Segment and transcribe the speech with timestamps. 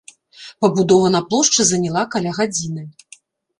[0.63, 2.89] Пабудова на плошчы заняла каля гадзіны.